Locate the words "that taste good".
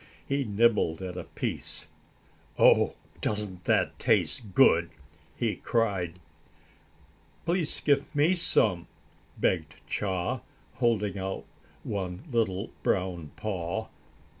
3.65-4.89